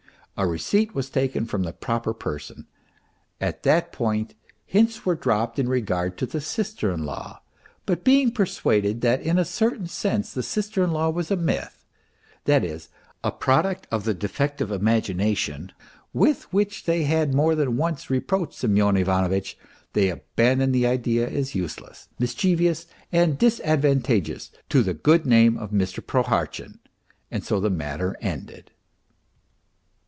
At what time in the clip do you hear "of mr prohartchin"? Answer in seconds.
25.55-26.79